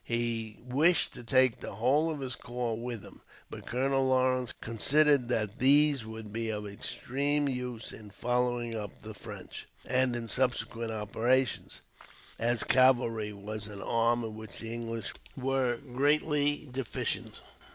He 0.03 0.57
wished 0.67 1.13
to 1.13 1.23
take 1.23 1.59
the 1.59 1.73
whole 1.75 2.09
of 2.11 2.21
his 2.21 2.33
corps 2.35 2.75
with 2.75 3.03
him; 3.03 3.21
but 3.51 3.67
Colonel 3.67 4.07
Lawrence 4.07 4.51
considered 4.51 5.29
that 5.29 5.59
these 5.59 6.07
would 6.07 6.33
be 6.33 6.49
of 6.49 6.65
extreme 6.65 7.47
use 7.47 7.91
in 7.93 8.09
following 8.09 8.73
up 8.73 9.03
the 9.03 9.13
French, 9.13 9.67
and 9.85 10.15
in 10.15 10.27
subsequent 10.27 10.91
operations, 10.91 11.81
as 12.39 12.63
cavalry 12.63 13.31
was 13.31 13.67
an 13.67 13.83
arm 13.83 14.23
in 14.23 14.35
which 14.35 14.57
the 14.57 14.73
English 14.73 15.13
were 15.37 15.77
greatly 15.77 16.67
deficient. 16.71 17.35